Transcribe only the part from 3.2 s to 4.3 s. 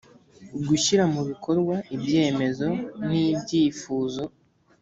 ibyifuzo